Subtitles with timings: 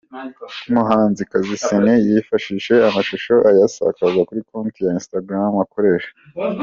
[0.69, 6.11] Umuhanzikazi Ciney yifashe amashusho ayasakaza kuri konti ya instagram akoresha